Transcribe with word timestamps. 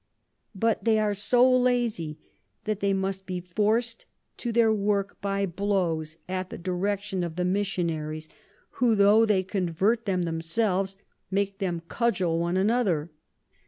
_]But 0.59 0.83
they 0.83 0.97
are 0.97 1.13
so 1.13 1.47
lazy 1.47 2.17
that 2.63 2.79
they 2.79 2.91
must 2.91 3.27
be 3.27 3.39
forc'd 3.39 4.05
to 4.37 4.51
their 4.51 4.73
work 4.73 5.21
by 5.21 5.45
blows, 5.45 6.17
at 6.27 6.49
the 6.49 6.57
direction 6.57 7.23
of 7.23 7.35
the 7.35 7.45
Missionaries, 7.45 8.27
who 8.81 8.95
tho 8.95 9.27
they 9.27 9.43
convert 9.43 10.09
'em 10.09 10.23
themselves, 10.23 10.97
make 11.29 11.59
them 11.59 11.83
cudgel 11.87 12.39
one 12.39 12.57
another. 12.57 13.11